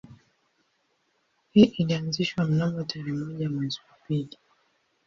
Hii 1.51 1.63
ilianzishwa 1.65 2.45
mnamo 2.45 2.83
tarehe 2.83 3.11
moja 3.13 3.49
mwezi 3.49 3.79
wa 3.91 3.97
pili 4.07 4.37